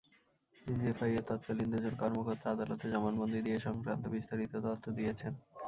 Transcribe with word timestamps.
ডিজিএফআইয়ের 0.61 1.27
তৎকালীন 1.27 1.67
দুজন 1.73 1.93
কর্মকর্তা 2.01 2.47
আদালতে 2.51 2.85
জবানবন্দি 2.93 3.39
দিয়ে 3.41 3.57
এ-সংক্রান্ত 3.57 4.03
বিস্তারিত 4.15 4.53
তথ্য 4.65 4.85
দিয়েছেন। 4.97 5.33